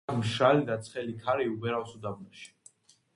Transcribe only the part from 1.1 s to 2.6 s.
ქარი უბერავს უდაბნოში.